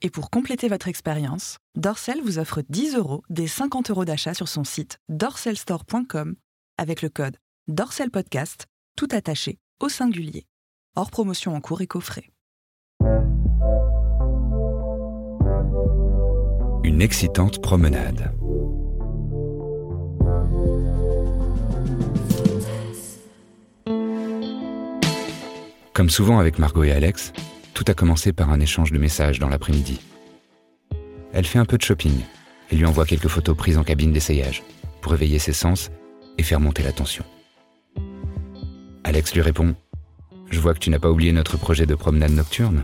Et 0.00 0.10
pour 0.10 0.30
compléter 0.30 0.68
votre 0.68 0.86
expérience, 0.86 1.58
Dorsel 1.74 2.20
vous 2.22 2.38
offre 2.38 2.62
10 2.68 2.94
euros 2.94 3.22
des 3.30 3.48
50 3.48 3.90
euros 3.90 4.04
d'achat 4.04 4.32
sur 4.32 4.46
son 4.46 4.62
site 4.62 4.98
dorselstore.com 5.08 6.36
avec 6.78 7.02
le 7.02 7.08
code 7.08 7.36
DORSELPODCAST, 7.66 8.66
tout 8.96 9.08
attaché 9.10 9.58
au 9.80 9.88
singulier. 9.88 10.46
Hors 10.94 11.10
promotion 11.10 11.56
en 11.56 11.60
cours 11.60 11.80
et 11.82 11.88
coffret. 11.88 12.30
Une 16.84 17.02
excitante 17.02 17.60
promenade. 17.60 18.32
Comme 25.92 26.08
souvent 26.08 26.38
avec 26.38 26.60
Margot 26.60 26.84
et 26.84 26.92
Alex, 26.92 27.32
tout 27.78 27.84
a 27.86 27.94
commencé 27.94 28.32
par 28.32 28.50
un 28.50 28.58
échange 28.58 28.90
de 28.90 28.98
messages 28.98 29.38
dans 29.38 29.48
l'après-midi. 29.48 30.00
Elle 31.32 31.46
fait 31.46 31.60
un 31.60 31.64
peu 31.64 31.78
de 31.78 31.82
shopping 31.84 32.24
et 32.72 32.76
lui 32.76 32.84
envoie 32.84 33.06
quelques 33.06 33.28
photos 33.28 33.56
prises 33.56 33.78
en 33.78 33.84
cabine 33.84 34.12
d'essayage 34.12 34.64
pour 35.00 35.14
éveiller 35.14 35.38
ses 35.38 35.52
sens 35.52 35.92
et 36.38 36.42
faire 36.42 36.58
monter 36.58 36.82
la 36.82 36.90
tension. 36.90 37.24
Alex 39.04 39.32
lui 39.32 39.42
répond 39.42 39.76
Je 40.50 40.58
vois 40.58 40.74
que 40.74 40.80
tu 40.80 40.90
n'as 40.90 40.98
pas 40.98 41.08
oublié 41.08 41.30
notre 41.30 41.56
projet 41.56 41.86
de 41.86 41.94
promenade 41.94 42.32
nocturne. 42.32 42.82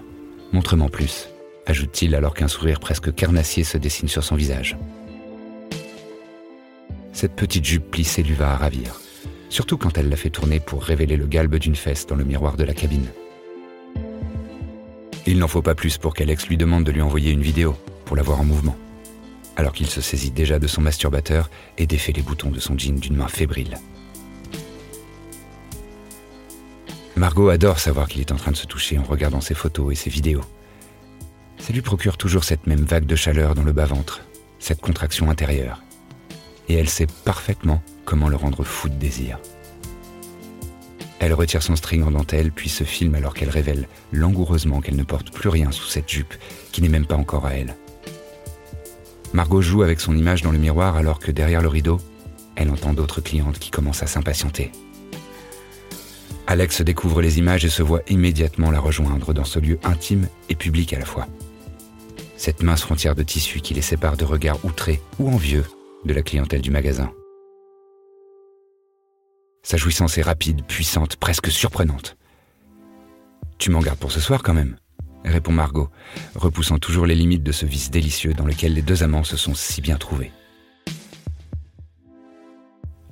Montre-moi 0.52 0.88
plus, 0.88 1.28
ajoute-t-il 1.66 2.14
alors 2.14 2.34
qu'un 2.34 2.46
sourire 2.46 2.78
presque 2.78 3.12
carnassier 3.12 3.64
se 3.64 3.78
dessine 3.78 4.06
sur 4.06 4.22
son 4.22 4.36
visage. 4.36 4.78
Cette 7.12 7.34
petite 7.34 7.64
jupe 7.64 7.90
plissée 7.90 8.22
lui 8.22 8.34
va 8.34 8.52
à 8.52 8.56
ravir 8.56 9.00
surtout 9.54 9.76
quand 9.76 9.96
elle 9.98 10.08
l'a 10.08 10.16
fait 10.16 10.30
tourner 10.30 10.58
pour 10.58 10.82
révéler 10.82 11.16
le 11.16 11.26
galbe 11.26 11.54
d'une 11.56 11.76
fesse 11.76 12.06
dans 12.06 12.16
le 12.16 12.24
miroir 12.24 12.56
de 12.56 12.64
la 12.64 12.74
cabine. 12.74 13.06
Il 15.26 15.38
n'en 15.38 15.48
faut 15.48 15.62
pas 15.62 15.74
plus 15.74 15.96
pour 15.96 16.12
qu'Alex 16.12 16.48
lui 16.48 16.58
demande 16.58 16.84
de 16.84 16.92
lui 16.92 17.00
envoyer 17.00 17.32
une 17.32 17.40
vidéo 17.40 17.74
pour 18.04 18.14
la 18.14 18.22
voir 18.22 18.40
en 18.40 18.44
mouvement, 18.44 18.76
alors 19.56 19.72
qu'il 19.72 19.86
se 19.86 20.02
saisit 20.02 20.30
déjà 20.30 20.58
de 20.58 20.66
son 20.66 20.82
masturbateur 20.82 21.50
et 21.78 21.86
défait 21.86 22.12
les 22.12 22.20
boutons 22.20 22.50
de 22.50 22.60
son 22.60 22.76
jean 22.76 22.98
d'une 22.98 23.16
main 23.16 23.28
fébrile. 23.28 23.78
Margot 27.16 27.48
adore 27.48 27.78
savoir 27.78 28.08
qu'il 28.08 28.20
est 28.20 28.32
en 28.32 28.36
train 28.36 28.50
de 28.50 28.56
se 28.56 28.66
toucher 28.66 28.98
en 28.98 29.02
regardant 29.04 29.40
ses 29.40 29.54
photos 29.54 29.92
et 29.92 29.96
ses 29.96 30.10
vidéos. 30.10 30.42
Ça 31.58 31.72
lui 31.72 31.80
procure 31.80 32.18
toujours 32.18 32.44
cette 32.44 32.66
même 32.66 32.84
vague 32.84 33.06
de 33.06 33.16
chaleur 33.16 33.54
dans 33.54 33.62
le 33.62 33.72
bas-ventre, 33.72 34.22
cette 34.58 34.80
contraction 34.80 35.30
intérieure. 35.30 35.82
Et 36.68 36.74
elle 36.74 36.88
sait 36.88 37.06
parfaitement 37.24 37.82
comment 38.04 38.28
le 38.28 38.36
rendre 38.36 38.64
fou 38.64 38.90
de 38.90 38.94
désir. 38.94 39.38
Elle 41.24 41.32
retire 41.32 41.62
son 41.62 41.74
string 41.74 42.02
en 42.02 42.10
dentelle, 42.10 42.52
puis 42.52 42.68
se 42.68 42.84
filme 42.84 43.14
alors 43.14 43.32
qu'elle 43.32 43.48
révèle 43.48 43.88
langoureusement 44.12 44.82
qu'elle 44.82 44.96
ne 44.96 45.04
porte 45.04 45.32
plus 45.32 45.48
rien 45.48 45.70
sous 45.70 45.86
cette 45.86 46.06
jupe, 46.06 46.34
qui 46.70 46.82
n'est 46.82 46.90
même 46.90 47.06
pas 47.06 47.16
encore 47.16 47.46
à 47.46 47.54
elle. 47.54 47.76
Margot 49.32 49.62
joue 49.62 49.82
avec 49.82 50.00
son 50.00 50.14
image 50.18 50.42
dans 50.42 50.52
le 50.52 50.58
miroir 50.58 50.96
alors 50.96 51.20
que 51.20 51.30
derrière 51.30 51.62
le 51.62 51.68
rideau, 51.68 51.98
elle 52.56 52.70
entend 52.70 52.92
d'autres 52.92 53.22
clientes 53.22 53.58
qui 53.58 53.70
commencent 53.70 54.02
à 54.02 54.06
s'impatienter. 54.06 54.70
Alex 56.46 56.82
découvre 56.82 57.22
les 57.22 57.38
images 57.38 57.64
et 57.64 57.70
se 57.70 57.82
voit 57.82 58.02
immédiatement 58.10 58.70
la 58.70 58.78
rejoindre 58.78 59.32
dans 59.32 59.44
ce 59.44 59.58
lieu 59.58 59.78
intime 59.82 60.28
et 60.50 60.54
public 60.54 60.92
à 60.92 60.98
la 60.98 61.06
fois. 61.06 61.26
Cette 62.36 62.62
mince 62.62 62.82
frontière 62.82 63.14
de 63.14 63.22
tissu 63.22 63.62
qui 63.62 63.72
les 63.72 63.80
sépare 63.80 64.18
de 64.18 64.26
regards 64.26 64.62
outrés 64.62 65.00
ou 65.18 65.30
envieux 65.30 65.64
de 66.04 66.12
la 66.12 66.20
clientèle 66.20 66.60
du 66.60 66.70
magasin. 66.70 67.10
Sa 69.64 69.78
jouissance 69.78 70.18
est 70.18 70.22
rapide, 70.22 70.62
puissante, 70.66 71.16
presque 71.16 71.50
surprenante. 71.50 72.18
Tu 73.56 73.70
m'en 73.70 73.80
gardes 73.80 73.98
pour 73.98 74.12
ce 74.12 74.20
soir 74.20 74.42
quand 74.42 74.52
même, 74.52 74.76
répond 75.24 75.52
Margot, 75.52 75.88
repoussant 76.34 76.78
toujours 76.78 77.06
les 77.06 77.14
limites 77.14 77.42
de 77.42 77.50
ce 77.50 77.64
vice 77.64 77.90
délicieux 77.90 78.34
dans 78.34 78.44
lequel 78.44 78.74
les 78.74 78.82
deux 78.82 79.02
amants 79.02 79.24
se 79.24 79.38
sont 79.38 79.54
si 79.54 79.80
bien 79.80 79.96
trouvés. 79.96 80.32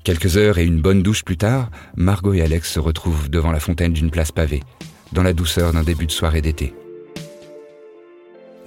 Quelques 0.05 0.37
heures 0.37 0.59
et 0.59 0.65
une 0.65 0.83
bonne 0.83 1.03
douche 1.03 1.25
plus 1.25 1.39
tard, 1.39 1.71
Margot 1.97 2.35
et 2.35 2.43
Alex 2.43 2.71
se 2.71 2.81
retrouvent 2.81 3.31
devant 3.31 3.53
la 3.53 3.61
fontaine 3.61 3.95
d'une 3.95 4.11
place 4.11 4.33
pavée, 4.33 4.63
dans 5.13 5.23
la 5.23 5.33
douceur 5.33 5.73
d'un 5.73 5.85
début 5.85 6.07
de 6.07 6.13
soirée 6.13 6.43
d'été. 6.43 6.75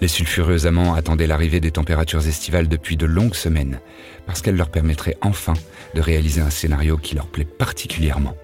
Les 0.06 0.10
sulfureux 0.10 0.68
amants 0.68 0.94
attendaient 0.94 1.26
l'arrivée 1.26 1.60
des 1.60 1.72
températures 1.72 2.28
estivales 2.28 2.68
depuis 2.68 2.96
de 2.96 3.08
longues 3.08 3.34
semaines, 3.34 3.80
parce 4.28 4.44
qu'elle 4.44 4.56
leur 4.56 4.70
permettrait 4.70 5.18
enfin 5.22 5.56
de 5.96 6.00
réaliser 6.00 6.42
un 6.42 6.52
scénario 6.52 6.96
qui 6.98 7.16
leur 7.16 7.26
plaît 7.26 7.44
particulièrement. 7.44 8.36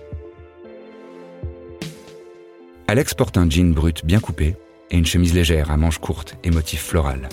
Alex 2.87 3.13
porte 3.13 3.37
un 3.37 3.47
jean 3.47 3.75
brut 3.75 4.03
bien 4.03 4.19
coupé 4.19 4.55
et 4.89 4.97
une 4.97 5.05
chemise 5.05 5.35
légère 5.35 5.69
à 5.69 5.77
manches 5.77 5.99
courtes 5.99 6.35
et 6.43 6.49
motif 6.49 6.81
floral. 6.81 7.29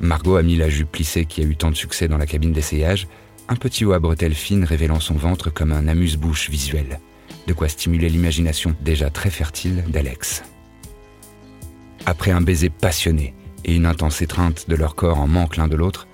Margot 0.00 0.34
a 0.34 0.42
mis 0.42 0.56
la 0.56 0.68
jupe 0.68 0.90
plissée 0.90 1.24
qui 1.24 1.40
a 1.40 1.44
eu 1.44 1.54
tant 1.54 1.70
de 1.70 1.76
succès 1.76 2.08
dans 2.08 2.18
la 2.18 2.26
cabine 2.26 2.52
d'essayage, 2.52 3.06
un 3.48 3.54
petit 3.54 3.84
haut 3.84 3.92
à 3.92 4.00
bretelles 4.00 4.34
fines 4.34 4.64
révélant 4.64 4.98
son 4.98 5.14
ventre 5.14 5.50
comme 5.50 5.70
un 5.70 5.86
amuse-bouche 5.86 6.50
visuel, 6.50 6.98
de 7.46 7.52
quoi 7.52 7.68
stimuler 7.68 8.08
l'imagination 8.08 8.74
déjà 8.80 9.08
très 9.08 9.30
fertile 9.30 9.84
d'Alex. 9.86 10.42
Après 12.06 12.30
un 12.30 12.40
baiser 12.40 12.70
passionné 12.70 13.34
et 13.64 13.74
une 13.74 13.86
intense 13.86 14.22
étreinte 14.22 14.68
de 14.68 14.76
leur 14.76 14.94
corps 14.94 15.20
en 15.20 15.26
manque 15.26 15.56
l'un 15.56 15.68
de 15.68 15.76
l'autre, 15.76 16.06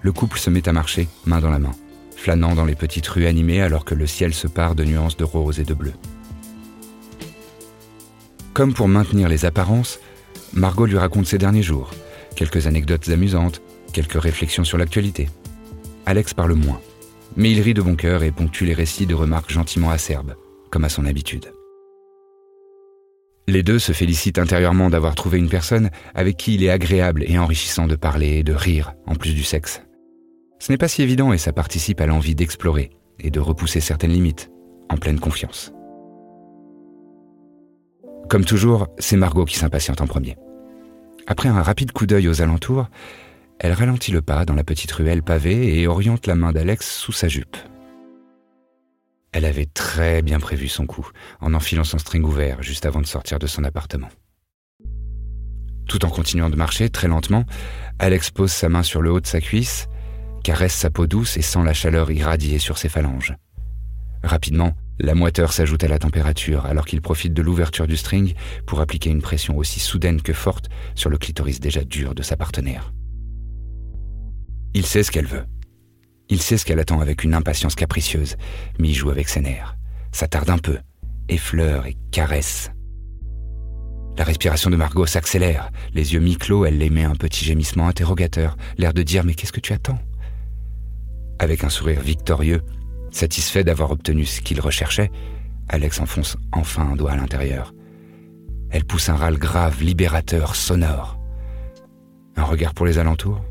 le 0.00 0.12
couple 0.12 0.38
se 0.38 0.50
met 0.50 0.68
à 0.68 0.72
marcher, 0.72 1.08
main 1.26 1.40
dans 1.40 1.50
la 1.50 1.58
main, 1.58 1.72
flânant 2.16 2.54
dans 2.54 2.64
les 2.64 2.74
petites 2.74 3.06
rues 3.06 3.26
animées 3.26 3.62
alors 3.62 3.84
que 3.84 3.94
le 3.94 4.06
ciel 4.06 4.34
se 4.34 4.46
pare 4.46 4.74
de 4.74 4.84
nuances 4.84 5.16
de 5.16 5.24
rose 5.24 5.60
et 5.60 5.64
de 5.64 5.74
bleu. 5.74 5.92
Comme 8.52 8.74
pour 8.74 8.88
maintenir 8.88 9.28
les 9.28 9.44
apparences, 9.44 9.98
Margot 10.52 10.86
lui 10.86 10.98
raconte 10.98 11.26
ses 11.26 11.38
derniers 11.38 11.62
jours, 11.62 11.90
quelques 12.36 12.66
anecdotes 12.66 13.08
amusantes, 13.08 13.62
quelques 13.92 14.20
réflexions 14.20 14.64
sur 14.64 14.78
l'actualité. 14.78 15.30
Alex 16.04 16.34
parle 16.34 16.54
moins, 16.54 16.80
mais 17.36 17.50
il 17.50 17.60
rit 17.60 17.74
de 17.74 17.82
bon 17.82 17.96
cœur 17.96 18.22
et 18.22 18.32
ponctue 18.32 18.64
les 18.64 18.74
récits 18.74 19.06
de 19.06 19.14
remarques 19.14 19.50
gentiment 19.50 19.90
acerbes, 19.90 20.34
comme 20.70 20.84
à 20.84 20.88
son 20.88 21.06
habitude. 21.06 21.52
Les 23.48 23.62
deux 23.62 23.78
se 23.78 23.92
félicitent 23.92 24.38
intérieurement 24.38 24.88
d'avoir 24.88 25.14
trouvé 25.14 25.38
une 25.38 25.48
personne 25.48 25.90
avec 26.14 26.36
qui 26.36 26.54
il 26.54 26.62
est 26.62 26.70
agréable 26.70 27.24
et 27.26 27.38
enrichissant 27.38 27.86
de 27.86 27.96
parler 27.96 28.38
et 28.38 28.42
de 28.44 28.52
rire, 28.52 28.94
en 29.06 29.16
plus 29.16 29.34
du 29.34 29.42
sexe. 29.42 29.82
Ce 30.60 30.70
n'est 30.70 30.78
pas 30.78 30.88
si 30.88 31.02
évident 31.02 31.32
et 31.32 31.38
ça 31.38 31.52
participe 31.52 32.00
à 32.00 32.06
l'envie 32.06 32.36
d'explorer 32.36 32.90
et 33.18 33.30
de 33.30 33.40
repousser 33.40 33.80
certaines 33.80 34.12
limites, 34.12 34.50
en 34.88 34.96
pleine 34.96 35.18
confiance. 35.18 35.72
Comme 38.28 38.44
toujours, 38.44 38.86
c'est 38.98 39.16
Margot 39.16 39.44
qui 39.44 39.56
s'impatiente 39.56 40.00
en 40.00 40.06
premier. 40.06 40.36
Après 41.26 41.48
un 41.48 41.62
rapide 41.62 41.92
coup 41.92 42.06
d'œil 42.06 42.28
aux 42.28 42.42
alentours, 42.42 42.86
elle 43.58 43.72
ralentit 43.72 44.12
le 44.12 44.22
pas 44.22 44.44
dans 44.44 44.54
la 44.54 44.64
petite 44.64 44.92
ruelle 44.92 45.22
pavée 45.22 45.80
et 45.80 45.86
oriente 45.86 46.26
la 46.26 46.36
main 46.36 46.52
d'Alex 46.52 46.96
sous 46.96 47.12
sa 47.12 47.28
jupe. 47.28 47.56
Elle 49.32 49.46
avait 49.46 49.66
très 49.66 50.22
bien 50.22 50.38
prévu 50.38 50.68
son 50.68 50.86
coup, 50.86 51.08
en 51.40 51.54
enfilant 51.54 51.84
son 51.84 51.98
string 51.98 52.22
ouvert 52.22 52.62
juste 52.62 52.84
avant 52.84 53.00
de 53.00 53.06
sortir 53.06 53.38
de 53.38 53.46
son 53.46 53.64
appartement. 53.64 54.10
Tout 55.88 56.04
en 56.04 56.10
continuant 56.10 56.50
de 56.50 56.56
marcher 56.56 56.90
très 56.90 57.08
lentement, 57.08 57.44
Alex 57.98 58.30
pose 58.30 58.52
sa 58.52 58.68
main 58.68 58.82
sur 58.82 59.02
le 59.02 59.10
haut 59.10 59.20
de 59.20 59.26
sa 59.26 59.40
cuisse, 59.40 59.88
caresse 60.44 60.74
sa 60.74 60.90
peau 60.90 61.06
douce 61.06 61.36
et 61.36 61.42
sent 61.42 61.62
la 61.64 61.74
chaleur 61.74 62.10
irradier 62.10 62.58
sur 62.58 62.78
ses 62.78 62.88
phalanges. 62.88 63.34
Rapidement, 64.22 64.76
la 64.98 65.14
moiteur 65.14 65.52
s'ajoute 65.52 65.82
à 65.82 65.88
la 65.88 65.98
température 65.98 66.66
alors 66.66 66.84
qu'il 66.84 67.00
profite 67.00 67.34
de 67.34 67.42
l'ouverture 67.42 67.86
du 67.86 67.96
string 67.96 68.34
pour 68.66 68.80
appliquer 68.80 69.10
une 69.10 69.22
pression 69.22 69.56
aussi 69.56 69.80
soudaine 69.80 70.22
que 70.22 70.32
forte 70.32 70.68
sur 70.94 71.10
le 71.10 71.18
clitoris 71.18 71.58
déjà 71.58 71.82
dur 71.82 72.14
de 72.14 72.22
sa 72.22 72.36
partenaire. 72.36 72.92
Il 74.74 74.86
sait 74.86 75.02
ce 75.02 75.10
qu'elle 75.10 75.26
veut. 75.26 75.44
Il 76.28 76.40
sait 76.40 76.56
ce 76.56 76.64
qu'elle 76.64 76.80
attend 76.80 77.00
avec 77.00 77.24
une 77.24 77.34
impatience 77.34 77.74
capricieuse, 77.74 78.36
mais 78.78 78.88
il 78.88 78.94
joue 78.94 79.10
avec 79.10 79.28
ses 79.28 79.40
nerfs. 79.40 79.76
Ça 80.12 80.28
tarde 80.28 80.50
un 80.50 80.58
peu, 80.58 80.78
effleure 81.28 81.86
et 81.86 81.96
caresse. 82.10 82.70
La 84.16 84.24
respiration 84.24 84.70
de 84.70 84.76
Margot 84.76 85.06
s'accélère, 85.06 85.70
les 85.94 86.12
yeux 86.12 86.20
mi-clos, 86.20 86.66
elle 86.66 86.82
émet 86.82 87.04
un 87.04 87.14
petit 87.14 87.44
gémissement 87.44 87.88
interrogateur, 87.88 88.56
l'air 88.76 88.92
de 88.92 89.02
dire 89.02 89.24
Mais 89.24 89.34
qu'est-ce 89.34 89.52
que 89.52 89.60
tu 89.60 89.72
attends? 89.72 89.98
Avec 91.38 91.64
un 91.64 91.70
sourire 91.70 92.00
victorieux, 92.00 92.62
satisfait 93.10 93.64
d'avoir 93.64 93.90
obtenu 93.90 94.26
ce 94.26 94.42
qu'il 94.42 94.60
recherchait, 94.60 95.10
Alex 95.68 96.00
enfonce 96.00 96.36
enfin 96.52 96.90
un 96.92 96.96
doigt 96.96 97.12
à 97.12 97.16
l'intérieur. 97.16 97.72
Elle 98.70 98.84
pousse 98.84 99.08
un 99.08 99.16
râle 99.16 99.38
grave, 99.38 99.82
libérateur, 99.82 100.56
sonore. 100.56 101.18
Un 102.36 102.44
regard 102.44 102.74
pour 102.74 102.86
les 102.86 102.98
alentours? 102.98 103.42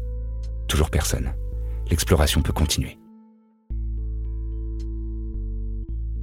Toujours 0.68 0.89
personne 0.89 1.31
l'exploration 1.91 2.41
peut 2.41 2.53
continuer. 2.53 2.97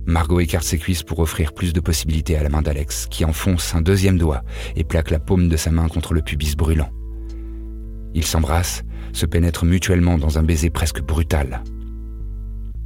Margot 0.07 0.41
écarte 0.41 0.65
ses 0.65 0.79
cuisses 0.79 1.03
pour 1.03 1.19
offrir 1.19 1.53
plus 1.53 1.75
de 1.75 1.81
possibilités 1.81 2.39
à 2.39 2.43
la 2.43 2.49
main 2.49 2.63
d'Alex, 2.63 3.07
qui 3.11 3.27
enfonce 3.27 3.75
un 3.75 3.83
deuxième 3.83 4.17
doigt 4.17 4.43
et 4.75 4.83
plaque 4.83 5.11
la 5.11 5.19
paume 5.19 5.51
de 5.51 5.57
sa 5.59 5.71
main 5.71 5.87
contre 5.89 6.15
le 6.15 6.23
pubis 6.23 6.57
brûlant. 6.57 6.91
Ils 8.15 8.25
s'embrassent, 8.25 8.85
se 9.13 9.27
pénètrent 9.27 9.67
mutuellement 9.67 10.17
dans 10.17 10.39
un 10.39 10.43
baiser 10.43 10.71
presque 10.71 11.03
brutal. 11.03 11.63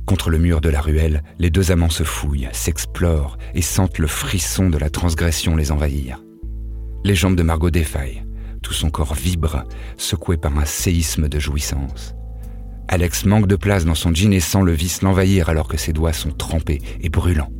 Contre 0.04 0.30
le 0.30 0.38
mur 0.38 0.60
de 0.60 0.68
la 0.68 0.80
ruelle, 0.80 1.22
les 1.38 1.50
deux 1.50 1.70
amants 1.70 1.88
se 1.88 2.02
fouillent, 2.02 2.48
s'explorent 2.52 3.38
et 3.54 3.62
sentent 3.62 3.98
le 3.98 4.08
frisson 4.08 4.68
de 4.68 4.78
la 4.78 4.90
transgression 4.90 5.54
les 5.54 5.70
envahir. 5.70 6.20
Les 7.04 7.14
jambes 7.14 7.36
de 7.36 7.44
Margot 7.44 7.70
défaillent, 7.70 8.24
Tout 8.62 8.74
son 8.74 8.90
corps 8.90 9.14
vibre, 9.14 9.62
secoué 9.96 10.36
par 10.36 10.58
un 10.58 10.64
séisme 10.64 11.28
de 11.28 11.38
jouissance. 11.38 12.16
Alex 12.88 13.24
manque 13.24 13.46
de 13.46 13.56
place 13.56 13.84
dans 13.84 13.94
son 13.94 14.14
jean 14.14 14.32
et 14.32 14.40
sent 14.40 14.62
le 14.64 14.72
vice 14.72 15.02
l'envahir 15.02 15.48
alors 15.48 15.68
que 15.68 15.76
ses 15.76 15.92
doigts 15.92 16.12
sont 16.12 16.30
trempés 16.30 16.82
et 17.00 17.08
brûlants. 17.08 17.52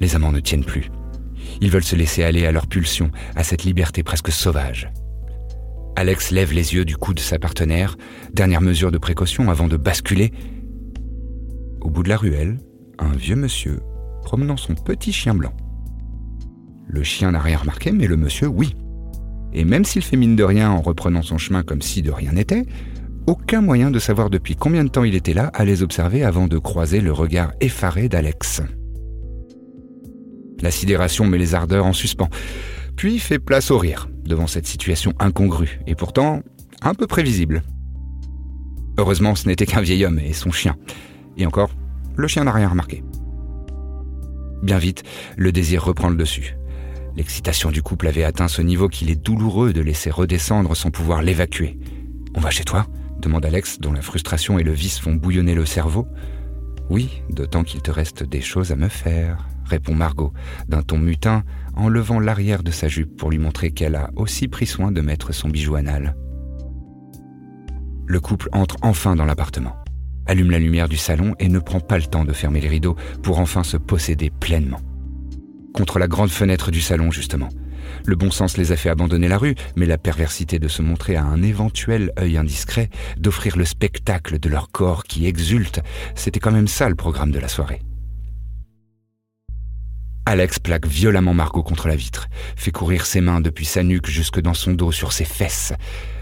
Les 0.00 0.14
amants 0.14 0.32
ne 0.32 0.40
tiennent 0.40 0.64
plus. 0.64 0.90
Ils 1.60 1.70
veulent 1.70 1.84
se 1.84 1.96
laisser 1.96 2.22
aller 2.22 2.46
à 2.46 2.52
leur 2.52 2.66
pulsion, 2.66 3.10
à 3.36 3.44
cette 3.44 3.64
liberté 3.64 4.02
presque 4.02 4.30
sauvage. 4.30 4.90
Alex 5.96 6.32
lève 6.32 6.52
les 6.52 6.74
yeux 6.74 6.84
du 6.84 6.96
cou 6.96 7.14
de 7.14 7.20
sa 7.20 7.38
partenaire, 7.38 7.96
dernière 8.32 8.60
mesure 8.60 8.90
de 8.90 8.98
précaution 8.98 9.50
avant 9.50 9.68
de 9.68 9.76
basculer. 9.76 10.32
Au 11.80 11.90
bout 11.90 12.02
de 12.02 12.08
la 12.08 12.16
ruelle, 12.16 12.58
un 12.98 13.12
vieux 13.12 13.36
monsieur 13.36 13.80
promenant 14.22 14.56
son 14.56 14.74
petit 14.74 15.12
chien 15.12 15.34
blanc. 15.34 15.52
Le 16.86 17.02
chien 17.02 17.30
n'a 17.30 17.40
rien 17.40 17.58
remarqué, 17.58 17.92
mais 17.92 18.06
le 18.06 18.16
monsieur, 18.16 18.48
oui. 18.48 18.74
Et 19.52 19.64
même 19.64 19.84
s'il 19.84 20.02
fait 20.02 20.16
mine 20.16 20.34
de 20.34 20.42
rien 20.42 20.70
en 20.70 20.80
reprenant 20.80 21.22
son 21.22 21.38
chemin 21.38 21.62
comme 21.62 21.82
si 21.82 22.02
de 22.02 22.10
rien 22.10 22.32
n'était, 22.32 22.64
aucun 23.26 23.60
moyen 23.60 23.90
de 23.90 23.98
savoir 23.98 24.30
depuis 24.30 24.56
combien 24.56 24.84
de 24.84 24.88
temps 24.88 25.04
il 25.04 25.14
était 25.14 25.34
là 25.34 25.50
à 25.54 25.64
les 25.64 25.82
observer 25.82 26.24
avant 26.24 26.46
de 26.46 26.58
croiser 26.58 27.00
le 27.00 27.12
regard 27.12 27.52
effaré 27.60 28.08
d'Alex. 28.08 28.62
La 30.60 30.70
sidération 30.70 31.26
met 31.26 31.38
les 31.38 31.54
ardeurs 31.54 31.86
en 31.86 31.92
suspens, 31.92 32.28
puis 32.96 33.18
fait 33.18 33.38
place 33.38 33.70
au 33.70 33.78
rire 33.78 34.08
devant 34.24 34.46
cette 34.46 34.66
situation 34.66 35.12
incongrue 35.18 35.80
et 35.86 35.94
pourtant 35.94 36.42
un 36.82 36.94
peu 36.94 37.06
prévisible. 37.06 37.62
Heureusement, 38.98 39.34
ce 39.34 39.48
n'était 39.48 39.66
qu'un 39.66 39.80
vieil 39.80 40.04
homme 40.04 40.18
et 40.18 40.32
son 40.32 40.52
chien. 40.52 40.76
Et 41.36 41.46
encore, 41.46 41.70
le 42.16 42.28
chien 42.28 42.44
n'a 42.44 42.52
rien 42.52 42.68
remarqué. 42.68 43.02
Bien 44.62 44.78
vite, 44.78 45.02
le 45.36 45.50
désir 45.50 45.84
reprend 45.84 46.08
le 46.08 46.16
dessus. 46.16 46.56
L'excitation 47.16 47.70
du 47.70 47.82
couple 47.82 48.06
avait 48.06 48.24
atteint 48.24 48.48
ce 48.48 48.62
niveau 48.62 48.88
qu'il 48.88 49.10
est 49.10 49.22
douloureux 49.22 49.72
de 49.72 49.80
laisser 49.80 50.10
redescendre 50.10 50.76
sans 50.76 50.90
pouvoir 50.90 51.22
l'évacuer. 51.22 51.78
On 52.34 52.40
va 52.40 52.50
chez 52.50 52.64
toi? 52.64 52.86
Demande 53.28 53.46
Alex, 53.46 53.78
dont 53.80 53.92
la 53.92 54.02
frustration 54.02 54.58
et 54.58 54.62
le 54.62 54.72
vice 54.72 54.98
font 54.98 55.14
bouillonner 55.14 55.54
le 55.54 55.66
cerveau. 55.66 56.06
Oui, 56.90 57.22
d'autant 57.30 57.64
qu'il 57.64 57.80
te 57.80 57.90
reste 57.90 58.22
des 58.22 58.40
choses 58.40 58.70
à 58.72 58.76
me 58.76 58.88
faire, 58.88 59.48
répond 59.64 59.94
Margot, 59.94 60.32
d'un 60.68 60.82
ton 60.82 60.98
mutin, 60.98 61.44
en 61.74 61.88
levant 61.88 62.20
l'arrière 62.20 62.62
de 62.62 62.70
sa 62.70 62.88
jupe 62.88 63.16
pour 63.16 63.30
lui 63.30 63.38
montrer 63.38 63.70
qu'elle 63.70 63.94
a 63.94 64.10
aussi 64.16 64.48
pris 64.48 64.66
soin 64.66 64.92
de 64.92 65.00
mettre 65.00 65.32
son 65.32 65.48
bijou 65.48 65.74
anal. 65.76 66.14
Le 68.06 68.20
couple 68.20 68.48
entre 68.52 68.76
enfin 68.82 69.16
dans 69.16 69.24
l'appartement, 69.24 69.76
allume 70.26 70.50
la 70.50 70.58
lumière 70.58 70.88
du 70.88 70.98
salon 70.98 71.34
et 71.38 71.48
ne 71.48 71.58
prend 71.58 71.80
pas 71.80 71.96
le 71.96 72.04
temps 72.04 72.24
de 72.24 72.32
fermer 72.32 72.60
les 72.60 72.68
rideaux 72.68 72.96
pour 73.22 73.38
enfin 73.38 73.64
se 73.64 73.78
posséder 73.78 74.30
pleinement. 74.30 74.80
Contre 75.72 75.98
la 75.98 76.06
grande 76.08 76.30
fenêtre 76.30 76.70
du 76.70 76.82
salon, 76.82 77.10
justement. 77.10 77.48
Le 78.04 78.16
bon 78.16 78.30
sens 78.30 78.56
les 78.56 78.72
a 78.72 78.76
fait 78.76 78.90
abandonner 78.90 79.28
la 79.28 79.38
rue, 79.38 79.54
mais 79.76 79.86
la 79.86 79.98
perversité 79.98 80.58
de 80.58 80.68
se 80.68 80.82
montrer 80.82 81.16
à 81.16 81.24
un 81.24 81.42
éventuel 81.42 82.12
œil 82.18 82.36
indiscret, 82.36 82.90
d'offrir 83.16 83.56
le 83.56 83.64
spectacle 83.64 84.38
de 84.38 84.48
leur 84.48 84.70
corps 84.70 85.04
qui 85.04 85.26
exulte, 85.26 85.80
c'était 86.14 86.40
quand 86.40 86.52
même 86.52 86.68
ça 86.68 86.88
le 86.88 86.94
programme 86.94 87.30
de 87.30 87.38
la 87.38 87.48
soirée. 87.48 87.80
Alex 90.26 90.58
plaque 90.58 90.86
violemment 90.86 91.34
Margot 91.34 91.62
contre 91.62 91.86
la 91.86 91.96
vitre, 91.96 92.28
fait 92.56 92.70
courir 92.70 93.04
ses 93.04 93.20
mains 93.20 93.42
depuis 93.42 93.66
sa 93.66 93.82
nuque 93.82 94.08
jusque 94.08 94.40
dans 94.40 94.54
son 94.54 94.72
dos 94.72 94.90
sur 94.90 95.12
ses 95.12 95.26
fesses. 95.26 95.74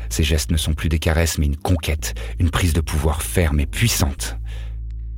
Ses 0.09 0.25
gestes 0.25 0.51
ne 0.51 0.57
sont 0.57 0.75
plus 0.75 0.89
des 0.89 0.99
caresses 0.99 1.39
mais 1.39 1.47
une 1.47 1.57
conquête, 1.57 2.15
une 2.41 2.51
prise 2.51 2.73
de 2.73 2.81
pouvoir 2.81 3.23
ferme 3.23 3.61
et 3.61 3.67
puissante. 3.67 4.37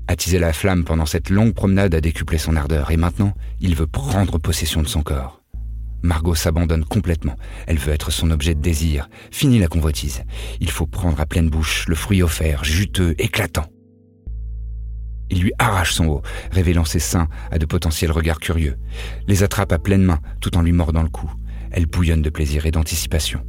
Attiser 0.07 0.39
la 0.39 0.53
flamme 0.53 0.85
pendant 0.85 1.07
cette 1.07 1.31
longue 1.31 1.55
promenade 1.55 1.95
a 1.95 2.01
décuplé 2.03 2.37
son 2.37 2.57
ardeur 2.57 2.91
et 2.91 2.99
maintenant, 2.99 3.33
il 3.61 3.75
veut 3.75 3.87
prendre 3.87 4.39
possession 4.39 4.83
de 4.83 4.89
son 4.89 5.03
corps. 5.03 5.44
Margot 6.05 6.35
s'abandonne 6.35 6.85
complètement. 6.85 7.37
Elle 7.67 7.79
veut 7.79 7.95
être 7.95 8.11
son 8.11 8.31
objet 8.31 8.55
de 8.55 8.61
désir. 8.61 9.09
Fini 9.31 9.59
la 9.59 9.69
convoitise. 9.69 10.23
Il 10.61 10.71
faut 10.71 10.87
prendre 10.87 11.19
à 11.19 11.25
pleine 11.25 11.49
bouche 11.49 11.87
le 11.89 11.95
fruit 11.95 12.23
offert, 12.23 12.63
juteux, 12.63 13.15
éclatant. 13.17 13.65
Il 15.31 15.41
lui 15.41 15.53
arrache 15.59 15.95
son 15.95 16.07
haut, 16.07 16.23
révélant 16.53 16.85
ses 16.85 16.99
seins 16.99 17.29
à 17.51 17.59
de 17.59 17.65
potentiels 17.65 18.13
regards 18.13 18.39
curieux, 18.39 18.77
les 19.27 19.43
attrape 19.43 19.73
à 19.73 19.79
pleine 19.79 20.05
main 20.05 20.21
tout 20.43 20.59
en 20.59 20.63
lui 20.63 20.73
mordant 20.73 21.03
le 21.03 21.09
cou. 21.09 21.33
Elle 21.71 21.87
bouillonne 21.87 22.21
de 22.21 22.29
plaisir 22.29 22.67
et 22.67 22.71
d'anticipation. 22.71 23.43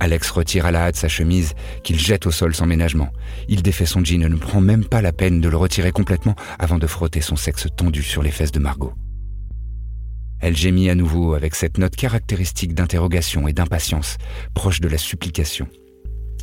Alex 0.00 0.30
retire 0.30 0.66
à 0.66 0.70
la 0.70 0.82
hâte 0.82 0.96
sa 0.96 1.08
chemise, 1.08 1.54
qu'il 1.82 1.98
jette 1.98 2.26
au 2.26 2.30
sol 2.30 2.54
sans 2.54 2.66
ménagement. 2.66 3.08
Il 3.48 3.62
défait 3.62 3.86
son 3.86 4.04
jean 4.04 4.22
et 4.22 4.28
ne 4.28 4.36
prend 4.36 4.60
même 4.60 4.84
pas 4.84 5.00
la 5.00 5.12
peine 5.12 5.40
de 5.40 5.48
le 5.48 5.56
retirer 5.56 5.92
complètement 5.92 6.36
avant 6.58 6.76
de 6.76 6.86
frotter 6.86 7.22
son 7.22 7.36
sexe 7.36 7.68
tendu 7.74 8.02
sur 8.02 8.22
les 8.22 8.30
fesses 8.30 8.52
de 8.52 8.58
Margot. 8.58 8.92
Elle 10.44 10.58
gémit 10.58 10.90
à 10.90 10.94
nouveau 10.94 11.32
avec 11.32 11.54
cette 11.54 11.78
note 11.78 11.96
caractéristique 11.96 12.74
d'interrogation 12.74 13.48
et 13.48 13.54
d'impatience, 13.54 14.18
proche 14.52 14.82
de 14.82 14.88
la 14.88 14.98
supplication. 14.98 15.66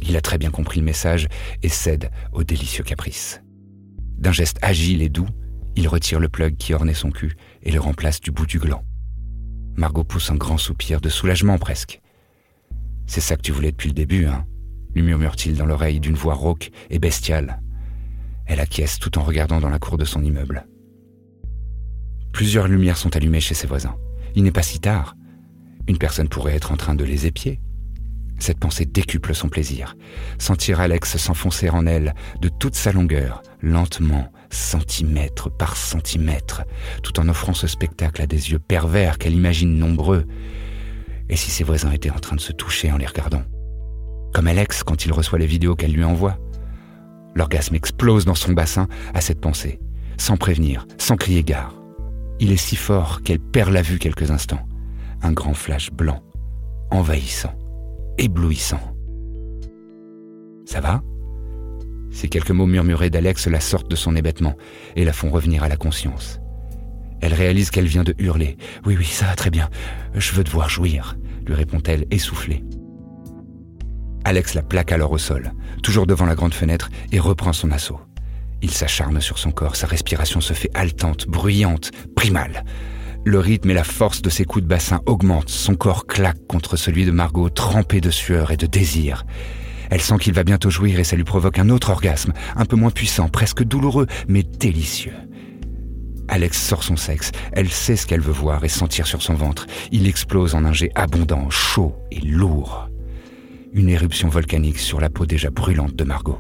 Il 0.02 0.18
a 0.18 0.22
très 0.22 0.40
bien 0.40 0.50
compris 0.50 0.80
le 0.80 0.88
message 0.88 1.28
et 1.62 1.70
cède 1.70 2.10
au 2.32 2.44
délicieux 2.44 2.84
caprice. 2.84 3.44
D'un 4.18 4.32
geste 4.32 4.58
agile 4.64 5.04
et 5.04 5.10
doux, 5.10 5.28
il 5.76 5.88
retire 5.88 6.20
le 6.20 6.30
plug 6.30 6.58
qui 6.58 6.74
ornait 6.74 6.96
son 6.96 7.12
cul 7.12 7.36
et 7.62 7.72
le 7.72 7.80
remplace 7.80 8.20
du 8.20 8.32
bout 8.32 8.48
du 8.48 8.58
gland. 8.58 8.84
Margot 9.76 10.04
pousse 10.04 10.32
un 10.32 10.36
grand 10.36 10.58
soupir 10.58 11.00
de 11.00 11.10
soulagement 11.10 11.60
presque. 11.60 12.02
C'est 13.06 13.22
ça 13.22 13.36
que 13.36 13.44
tu 13.44 13.52
voulais 13.52 13.72
depuis 13.72 13.90
le 13.90 13.94
début, 13.94 14.26
hein 14.26 14.48
lui 14.96 15.04
murmure-t-il 15.04 15.56
dans 15.56 15.68
l'oreille 15.68 16.00
d'une 16.00 16.16
voix 16.16 16.34
rauque 16.34 16.72
et 16.90 16.98
bestiale. 16.98 17.62
Elle 18.48 18.62
acquiesce 18.62 18.98
tout 18.98 19.20
en 19.20 19.24
regardant 19.24 19.60
dans 19.60 19.70
la 19.70 19.78
cour 19.78 20.00
de 20.00 20.06
son 20.06 20.24
immeuble. 20.24 20.66
Plusieurs 22.34 22.68
lumières 22.68 22.98
sont 22.98 23.16
allumées 23.16 23.42
chez 23.42 23.54
ses 23.54 23.68
voisins. 23.68 23.96
Il 24.36 24.44
n'est 24.44 24.52
pas 24.52 24.64
si 24.64 24.80
tard. 24.80 25.16
Une 25.88 25.98
personne 25.98 26.30
pourrait 26.30 26.56
être 26.56 26.72
en 26.72 26.78
train 26.78 26.96
de 26.96 27.04
les 27.04 27.26
épier. 27.26 27.60
Cette 28.40 28.60
pensée 28.60 28.86
décuple 28.86 29.36
son 29.36 29.50
plaisir. 29.50 29.96
Sentir 30.40 30.80
Alex 30.80 31.18
s'enfoncer 31.18 31.70
en 31.70 31.86
elle 31.86 32.16
de 32.42 32.50
toute 32.50 32.74
sa 32.76 32.92
longueur, 32.92 33.44
lentement, 33.62 34.32
centimètre 34.50 35.56
par 35.56 35.78
centimètre, 35.78 36.64
tout 37.04 37.20
en 37.20 37.30
offrant 37.30 37.54
ce 37.54 37.68
spectacle 37.68 38.22
à 38.22 38.26
des 38.26 38.52
yeux 38.52 38.60
pervers 38.60 39.20
qu'elle 39.20 39.36
imagine 39.36 39.78
nombreux. 39.78 40.26
Et 41.30 41.36
si 41.36 41.52
ses 41.52 41.64
voisins 41.64 41.92
étaient 41.92 42.10
en 42.10 42.20
train 42.20 42.36
de 42.36 42.42
se 42.42 42.52
toucher 42.52 42.92
en 42.92 42.98
les 42.98 43.06
regardant? 43.06 43.44
Comme 44.34 44.48
Alex 44.48 44.84
quand 44.84 45.06
il 45.06 45.14
reçoit 45.14 45.40
les 45.40 45.46
vidéos 45.46 45.76
qu'elle 45.76 45.94
lui 45.94 46.04
envoie. 46.04 46.40
L'orgasme 47.36 47.76
explose 47.76 48.26
dans 48.26 48.36
son 48.36 48.54
bassin 48.54 48.88
à 49.14 49.22
cette 49.22 49.40
pensée, 49.40 49.80
sans 50.18 50.38
prévenir, 50.38 50.88
sans 50.98 51.16
crier 51.16 51.44
gare. 51.44 51.81
Il 52.42 52.52
est 52.52 52.58
si 52.58 52.76
fort 52.76 53.22
qu'elle 53.22 53.40
perd 53.40 53.72
la 53.72 53.82
vue 53.82 54.00
quelques 54.00 54.32
instants. 54.32 54.68
Un 55.22 55.32
grand 55.32 55.54
flash 55.54 55.92
blanc, 55.92 56.22
envahissant 56.90 57.56
éblouissant. 58.22 58.96
Ça 60.66 60.80
va? 60.80 61.02
Ces 62.12 62.28
quelques 62.28 62.52
mots 62.52 62.68
murmurés 62.68 63.10
d'Alex 63.10 63.48
la 63.48 63.60
sortent 63.60 63.90
de 63.90 63.96
son 63.96 64.16
hébétement 64.16 64.56
et 64.96 65.06
la 65.06 65.14
font 65.14 65.30
revenir 65.30 65.64
à 65.64 65.70
la 65.70 65.78
conscience. 65.78 66.40
Elle 67.22 67.34
réalise 67.34 67.72
qu'elle 67.72 67.88
vient 67.88 68.04
de 68.04 68.16
hurler. 68.20 68.58
Oui, 68.86 68.96
oui, 68.98 69.06
ça 69.06 69.26
va 69.26 69.36
très 69.36 69.50
bien. 69.50 69.70
Je 70.14 70.34
veux 70.34 70.44
te 70.44 70.52
voir 70.52 70.70
jouir, 70.70 71.18
lui 71.46 71.54
répond-elle 71.54 72.06
essoufflée. 72.12 72.64
Alex 74.24 74.54
la 74.54 74.62
plaque 74.62 74.92
alors 74.92 75.12
au 75.12 75.18
sol, 75.18 75.52
toujours 75.82 76.06
devant 76.06 76.26
la 76.26 76.36
grande 76.36 76.54
fenêtre, 76.54 76.90
et 77.12 77.20
reprend 77.20 77.54
son 77.54 77.72
assaut. 77.72 78.00
Il 78.62 78.72
s'acharne 78.72 79.20
sur 79.22 79.40
son 79.40 79.52
corps, 79.52 79.76
sa 79.76 79.88
respiration 79.88 80.42
se 80.42 80.54
fait 80.54 80.70
haletante, 80.74 81.28
bruyante, 81.28 81.92
primale. 82.16 82.64
Le 83.24 83.40
rythme 83.40 83.72
et 83.72 83.76
la 83.76 83.84
force 83.84 84.22
de 84.22 84.30
ses 84.30 84.46
coups 84.46 84.64
de 84.64 84.70
bassin 84.70 85.02
augmentent, 85.06 85.50
son 85.50 85.76
corps 85.76 86.08
claque 86.08 86.46
contre 86.48 86.76
celui 86.76 87.06
de 87.06 87.12
Margot, 87.12 87.50
trempé 87.50 88.02
de 88.02 88.10
sueur 88.10 88.52
et 88.52 88.58
de 88.58 88.66
désir. 88.66 89.26
Elle 89.92 90.02
sent 90.02 90.18
qu'il 90.20 90.34
va 90.34 90.44
bientôt 90.44 90.70
jouir 90.70 91.00
et 91.00 91.04
ça 91.04 91.16
lui 91.16 91.24
provoque 91.24 91.60
un 91.60 91.70
autre 91.70 91.90
orgasme, 91.90 92.34
un 92.56 92.66
peu 92.66 92.76
moins 92.76 92.92
puissant, 92.92 93.30
presque 93.30 93.64
douloureux, 93.64 94.08
mais 94.28 94.44
délicieux. 94.44 95.14
Alex 96.30 96.62
sort 96.62 96.84
son 96.84 96.96
sexe, 96.96 97.32
elle 97.52 97.70
sait 97.70 97.98
ce 97.98 98.08
qu'elle 98.08 98.22
veut 98.22 98.32
voir 98.32 98.64
et 98.64 98.70
sentir 98.70 99.06
sur 99.06 99.22
son 99.22 99.34
ventre. 99.34 99.68
Il 99.92 100.08
explose 100.08 100.56
en 100.56 100.64
un 100.64 100.72
jet 100.72 100.92
abondant, 100.96 101.50
chaud 101.50 101.94
et 102.10 102.22
lourd. 102.22 102.90
Une 103.74 103.90
éruption 103.90 104.30
volcanique 104.30 104.80
sur 104.80 105.02
la 105.02 105.10
peau 105.10 105.26
déjà 105.26 105.50
brûlante 105.50 105.96
de 105.96 106.06
Margot. 106.06 106.40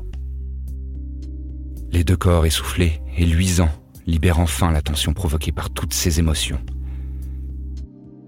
Les 1.91 2.05
deux 2.05 2.15
corps 2.15 2.45
essoufflés 2.45 3.01
et 3.17 3.25
luisants 3.25 3.71
libère 4.07 4.39
enfin 4.39 4.71
la 4.71 4.81
tension 4.81 5.13
provoquée 5.13 5.51
par 5.51 5.69
toutes 5.69 5.93
ces 5.93 6.19
émotions. 6.19 6.59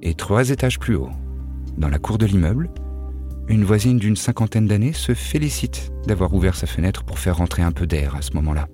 Et 0.02 0.16
trois 0.16 0.50
étages 0.50 0.80
plus 0.80 0.96
haut, 0.96 1.12
dans 1.78 1.88
la 1.88 1.98
cour 1.98 2.18
de 2.18 2.26
l'immeuble, 2.26 2.70
une 3.48 3.64
voisine 3.64 3.98
d'une 3.98 4.18
cinquantaine 4.18 4.68
d'années 4.68 4.94
se 4.94 5.14
félicite 5.14 5.92
d'avoir 6.06 6.34
ouvert 6.34 6.56
sa 6.56 6.68
fenêtre 6.68 7.04
pour 7.04 7.20
faire 7.20 7.38
rentrer 7.38 7.62
un 7.62 7.72
peu 7.72 7.88
d'air 7.88 8.16
à 8.16 8.22
ce 8.22 8.34
moment-là. 8.34 8.68